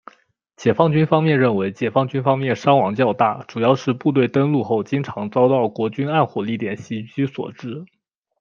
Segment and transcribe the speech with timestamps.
[0.55, 7.85] 解放军方面认为解放军方面伤亡较大主要是部队登陆后经常遭到国军暗火力点袭击所致。